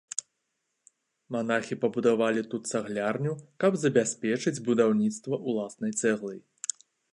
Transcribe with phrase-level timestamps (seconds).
[1.35, 3.33] Манахі пабудавалі тут цаглярню,
[3.65, 6.39] каб забяспечыць будаўніцтва ўласнай цэглай.